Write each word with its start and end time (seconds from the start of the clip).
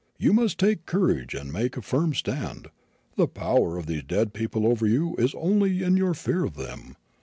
You 0.17 0.33
must 0.33 0.57
take 0.59 0.87
courage 0.87 1.35
and 1.35 1.53
make 1.53 1.77
a 1.77 1.81
firm 1.83 2.15
stand. 2.15 2.69
The 3.17 3.27
power 3.27 3.77
of 3.77 3.85
these 3.85 4.01
dead 4.01 4.33
people 4.33 4.65
over 4.65 4.87
you 4.87 5.13
is 5.19 5.35
only 5.35 5.83
in 5.83 5.95
your 5.95 6.15
fear 6.15 6.43
of 6.43 6.55
them. 6.55 6.95